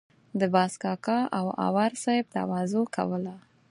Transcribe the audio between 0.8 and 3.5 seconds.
کاکا او اور صاحب تواضع کوله.